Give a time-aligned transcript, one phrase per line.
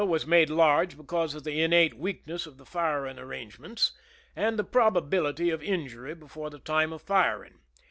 [0.03, 3.91] was made large because of the innate weakness of the firing arrangements
[4.35, 7.59] and the probability of injury before the time for firing.